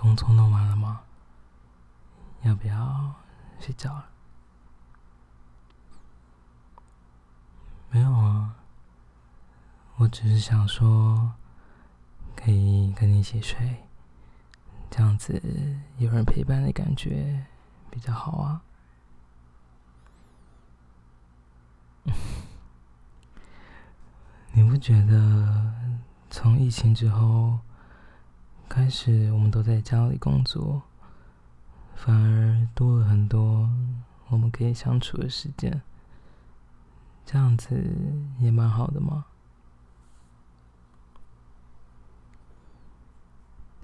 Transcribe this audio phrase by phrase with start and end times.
[0.00, 1.02] 工作弄完了吗？
[2.40, 3.14] 要不要
[3.58, 4.08] 睡觉了？
[7.90, 8.56] 没有啊，
[9.96, 11.34] 我只是想说，
[12.34, 13.84] 可以跟你一起睡，
[14.90, 15.38] 这样子
[15.98, 17.44] 有人陪伴的感觉
[17.90, 18.62] 比较好啊。
[24.52, 25.74] 你不觉得
[26.30, 27.60] 从疫情之后
[28.70, 30.82] 开始，我们都在家里工作，
[31.96, 33.68] 反而多了很多
[34.28, 35.82] 我们可以相处的时间，
[37.26, 37.74] 这样子
[38.38, 39.26] 也蛮好的嘛。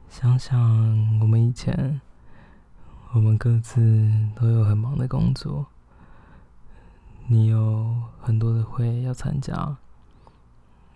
[0.08, 2.00] 想想我们以前，
[3.12, 5.66] 我们各自都有很忙的工作，
[7.26, 9.78] 你有很多的会要参加。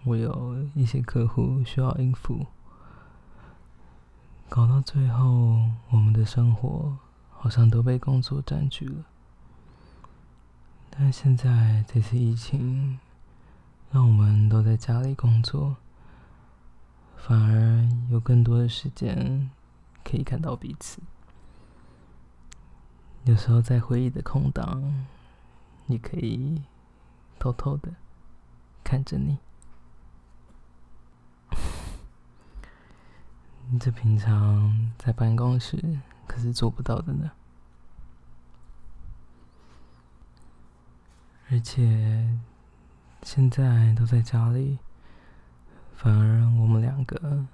[0.05, 2.47] 我有一些客户需要应付，
[4.51, 6.98] 搞到最后，我们的生活
[7.31, 9.05] 好像都被工作占据了。
[10.91, 12.98] 但现在这次疫情，
[13.92, 15.77] 让我们都在家里工作，
[17.17, 19.48] 反而有更多的时间
[20.03, 21.01] 可以看到彼此。
[23.27, 25.07] 有时候在回忆的空档，
[25.87, 26.61] 你可以
[27.39, 27.92] 偷偷的
[28.83, 29.39] 看着你。
[33.81, 35.83] 这平常在办公室
[36.27, 37.31] 可是做不到的呢，
[41.50, 42.28] 而且
[43.23, 44.78] 现在都在家里，
[45.97, 47.47] 反而我们两个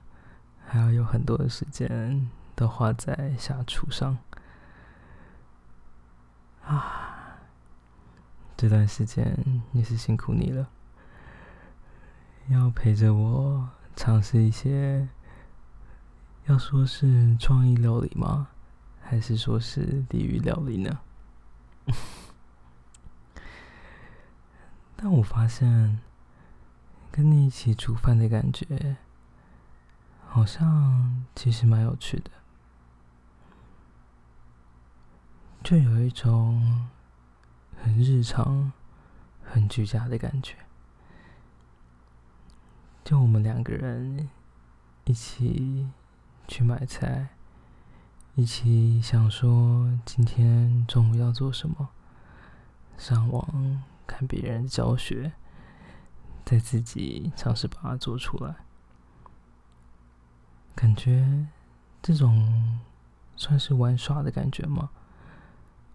[0.67, 4.19] 还要有很多的时间都花在下厨上
[6.65, 7.39] 啊！
[8.57, 10.69] 这段时间也是辛苦你了，
[12.49, 15.07] 要陪着我尝试一些。
[16.47, 18.49] 要说是创意料理吗？
[19.01, 21.01] 还是说是地狱料理呢？
[24.97, 26.01] 但我发现
[27.11, 28.97] 跟你一起煮饭的感觉，
[30.27, 32.31] 好像其实蛮有趣的，
[35.63, 36.89] 就有一种
[37.81, 38.73] 很日常、
[39.43, 40.57] 很居家的感觉。
[43.05, 44.29] 就我们两个人
[45.05, 45.89] 一起。
[46.49, 47.29] 去买菜，
[48.35, 51.89] 一起想说今天中午要做什么，
[52.97, 55.33] 上网看别人教学，
[56.45, 58.57] 再自己尝试把它做出来。
[60.75, 61.49] 感觉
[62.03, 62.79] 这种
[63.37, 64.91] 算是玩耍的感觉吗？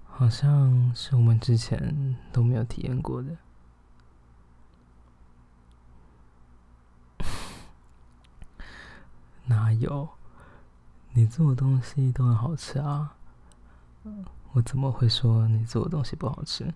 [0.05, 3.37] 好像是我们之前都没有体验过的。
[9.45, 10.09] 哪有？
[11.13, 13.15] 你做的东西都很好吃啊！
[14.53, 16.73] 我怎么会说你做的东西不好吃？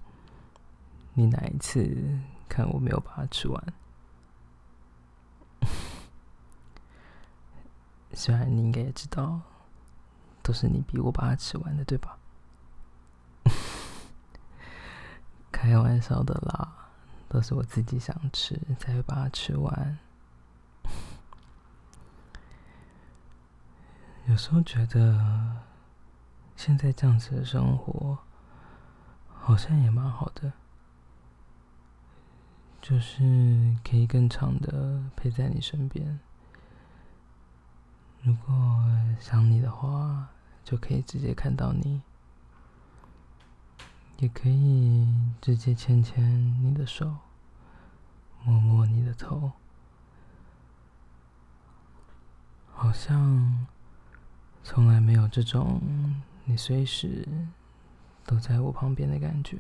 [1.13, 2.19] 你哪一次
[2.49, 3.73] 看我没有把它吃完？
[8.13, 9.41] 虽然你应该也知道，
[10.43, 12.17] 都是你逼我把它吃完的，对吧？
[15.51, 16.89] 开玩笑的啦，
[17.29, 19.97] 都是我自己想吃才会把它吃完。
[24.35, 25.63] 有时候觉得，
[26.57, 28.17] 现在这样子的生活
[29.33, 30.51] 好像也蛮好的，
[32.81, 36.19] 就是可以更长的陪在你身边。
[38.23, 38.85] 如果
[39.21, 40.27] 想你的话，
[40.65, 42.01] 就可以直接看到你，
[44.17, 45.07] 也可以
[45.39, 47.19] 直接牵牵你的手，
[48.43, 49.53] 摸摸你的头，
[52.73, 53.65] 好像。
[54.67, 55.79] 从来没有这种
[56.45, 57.27] 你随时
[58.25, 59.59] 都在我旁边的感觉，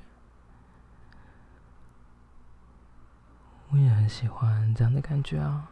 [3.69, 5.69] 我也很喜欢这样的感觉啊！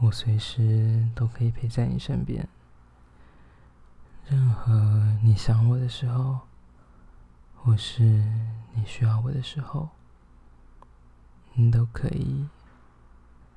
[0.00, 2.46] 我随时都可以陪在你身边，
[4.26, 6.40] 任何你想我的时候，
[7.56, 8.02] 或是
[8.74, 9.88] 你需要我的时候，
[11.54, 12.46] 你都可以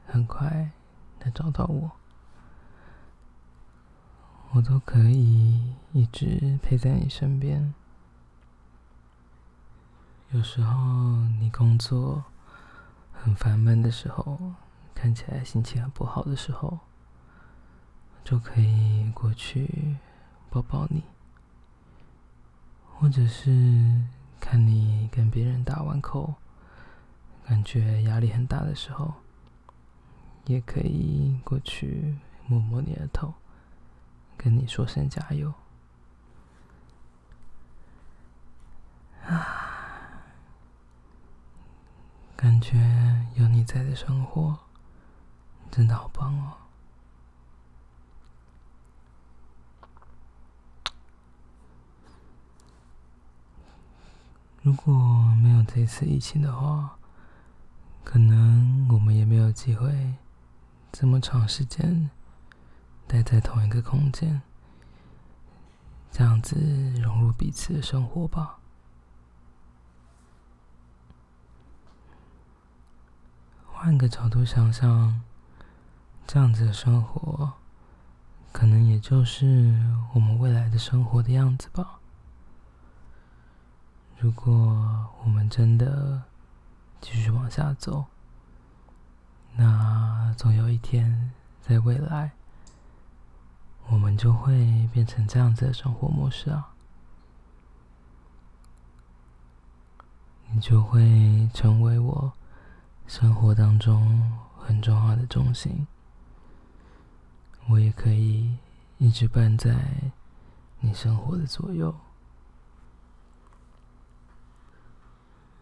[0.06, 0.72] 很快
[1.20, 1.92] 的找到我。
[4.52, 7.74] 我都可以一直陪在你身边。
[10.32, 10.76] 有时候
[11.40, 12.24] 你工作
[13.14, 14.40] 很烦闷的时候，
[14.96, 16.80] 看起来心情很不好的时候，
[18.24, 19.98] 就可以过去
[20.50, 21.02] 抱抱你；
[22.96, 24.02] 或者是
[24.40, 26.36] 看你跟别人打完口，
[27.46, 29.14] 感觉压力很大的时候，
[30.46, 32.18] 也可以过去
[32.48, 33.34] 摸摸你的头，
[34.38, 35.54] 跟你说声加油。
[39.26, 40.24] 啊，
[42.36, 42.78] 感觉
[43.36, 44.58] 有你在的生活
[45.70, 46.54] 真的好棒哦！
[54.62, 54.94] 如果
[55.42, 56.98] 没有这次疫情的话，
[58.04, 60.16] 可能我们也没有机会
[60.92, 62.10] 这么长时间
[63.08, 64.42] 待在同一个空间，
[66.12, 66.56] 这样子
[67.02, 68.60] 融入彼此的生活吧。
[73.66, 75.22] 换个角度想想，
[76.26, 77.54] 这样子的生活，
[78.52, 79.80] 可能也就是
[80.14, 82.00] 我们未来的生活的样子吧。
[84.18, 86.24] 如果我们真的
[87.00, 88.06] 继续往下走，
[89.56, 91.32] 那总有一天，
[91.62, 92.32] 在未来，
[93.90, 96.74] 我们就会变成这样子的生活模式啊！
[100.52, 102.34] 你就会成为我
[103.08, 105.88] 生活当中很重要的重心，
[107.70, 108.58] 我也可以
[108.98, 109.76] 一直伴在
[110.80, 111.96] 你生活的左右。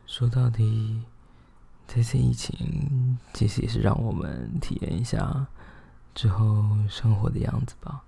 [0.08, 1.04] 说到底，
[1.88, 5.46] 这次疫情其实也是让我们体验一下
[6.14, 8.04] 之后生活的样子吧。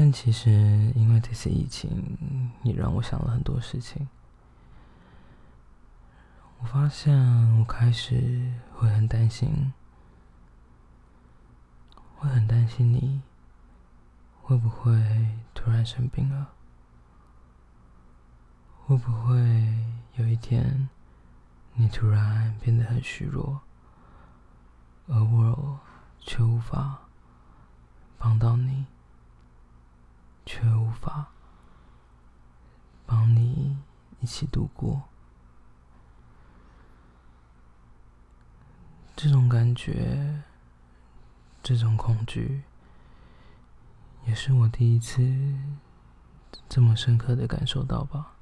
[0.00, 0.48] 但其实，
[0.94, 4.08] 因为这次疫情，也让我想了很多事情。
[6.60, 7.18] 我发现，
[7.58, 9.72] 我开始会很担心，
[12.14, 13.20] 会很担心你。
[14.40, 16.52] 会不会突然生病了？
[18.86, 19.36] 会不会
[20.14, 20.88] 有一天
[21.74, 23.60] 你突然变得很虚弱，
[25.08, 25.80] 而我
[26.20, 27.00] 却无法
[28.16, 28.86] 帮到你，
[30.58, 31.28] 却无法
[33.06, 33.78] 帮你
[34.18, 35.04] 一起度过？
[39.14, 40.42] 这种感觉，
[41.62, 42.64] 这种恐惧。
[44.26, 45.22] 也是我第一次
[46.68, 48.32] 这么深刻的感受到吧。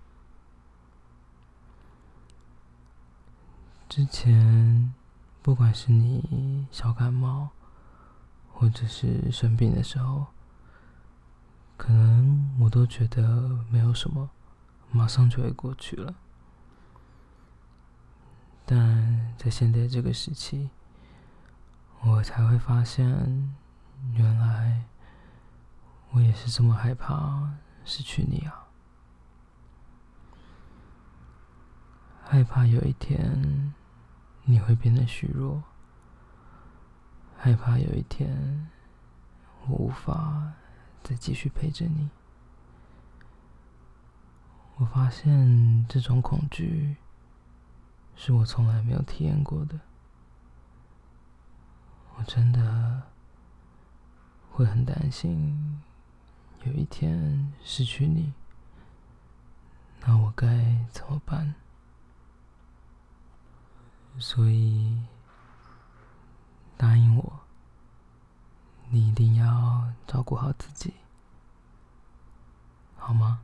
[3.90, 4.94] 之前，
[5.42, 7.50] 不管是你小感冒，
[8.50, 10.26] 或者是生病的时候，
[11.87, 14.29] 可能我都觉得没有什么，
[14.91, 16.12] 马上就会过去了。
[18.65, 20.71] 但在现在这个时期，
[22.00, 23.55] 我才会发现，
[24.15, 24.83] 原来。
[26.12, 28.69] 我也是这么害怕失去你啊！
[32.25, 33.75] 害怕有一天
[34.44, 35.62] 你会变得虚弱，
[37.37, 38.71] 害怕有一天
[39.67, 40.53] 我无法
[41.06, 42.11] 再继续陪着你。
[44.75, 46.97] 我发现这种恐惧
[48.17, 49.79] 是我从来没有体验过的，
[52.17, 53.05] 我真的
[54.50, 55.81] 会很担心。
[56.64, 58.32] 有一天失去你，
[60.00, 61.54] 那我该怎么办？
[64.19, 65.04] 所以
[66.76, 67.40] 答应我，
[68.88, 70.92] 你一定要照顾好自己，
[73.06, 73.38] 好吗？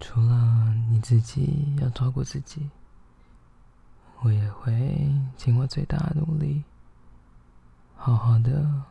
[0.00, 2.70] 除了你自己要照顾自己，
[4.20, 6.64] 我也会尽我最大的努力。
[7.96, 8.82] 好好的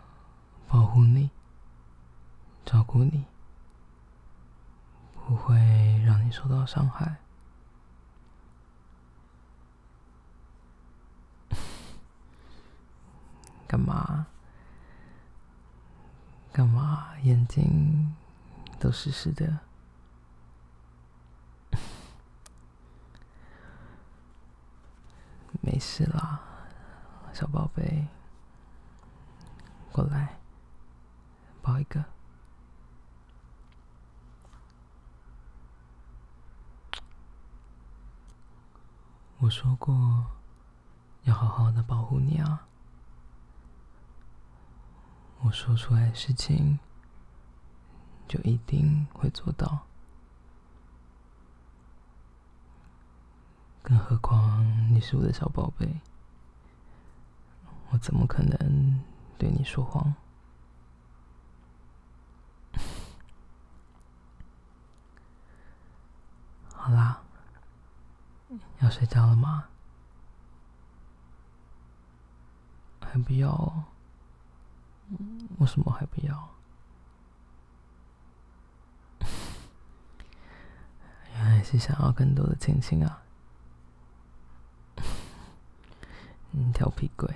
[0.68, 1.32] 保护你，
[2.64, 3.26] 照顾你，
[5.16, 5.56] 不会
[6.06, 7.16] 让你受到伤害。
[13.68, 14.28] 干嘛？
[16.54, 17.16] 干嘛？
[17.24, 18.14] 眼睛
[18.78, 19.60] 都湿湿的。
[25.62, 26.42] 没事啦，
[27.34, 28.06] 小宝贝。
[29.94, 30.38] 过来，
[31.62, 32.04] 抱一个。
[39.40, 40.26] 我说过
[41.24, 42.68] 要好好的保护你啊！
[45.44, 46.80] 我说出来的事情，
[48.28, 49.88] 就一定会做到。
[53.82, 56.00] 更何况你是我的小宝贝，
[57.90, 59.04] 我怎么可能
[59.38, 60.14] 对你说谎？
[66.76, 67.24] 好啦，
[68.80, 69.66] 要睡觉了吗？
[73.02, 73.84] 还不要哦。
[75.62, 76.50] 为什么还不要？
[81.36, 83.22] 原来是想要更多的亲亲啊！
[86.50, 87.32] 你 调皮鬼，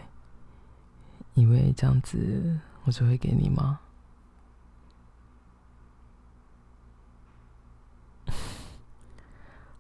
[1.36, 3.80] 以为这样子我就会给你吗？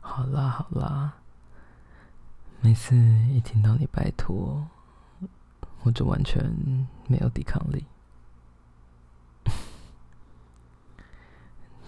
[0.01, 1.15] 好啦好啦，
[2.61, 4.67] 每次一听到你拜托，
[5.81, 6.45] 我就完全
[7.07, 7.87] 没有抵抗力。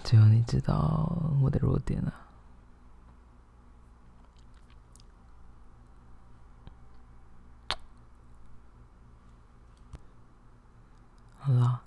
[0.08, 1.12] 只有你知道
[1.42, 2.14] 我的弱点啊。
[11.40, 11.82] 好了，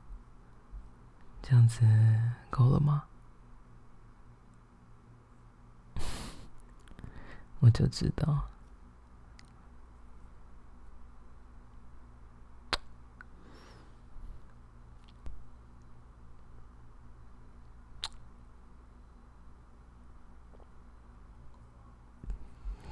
[1.41, 1.81] 这样子
[2.51, 3.05] 够了吗？
[7.61, 8.50] 我就知道，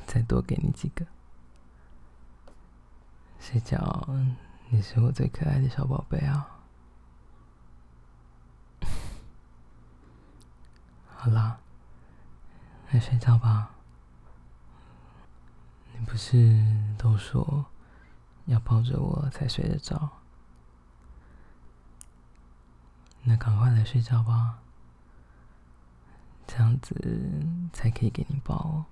[0.09, 1.05] 再多给你几个，
[3.39, 4.09] 睡觉，
[4.71, 6.49] 你是我最可爱的小宝贝啊！
[11.15, 11.61] 好啦，
[12.91, 13.73] 来睡觉吧。
[15.93, 16.65] 你不是
[16.97, 17.67] 都说
[18.47, 20.09] 要抱着我才睡得着？
[23.25, 24.61] 那赶快来睡觉吧，
[26.47, 26.95] 这样子
[27.75, 28.87] 才可以给你抱哦。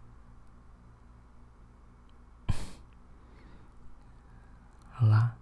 [4.98, 5.36] 好啦，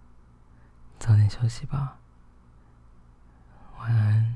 [0.99, 1.97] 早点休息吧，
[3.79, 4.35] 晚安，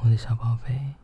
[0.00, 0.96] 我的小宝贝。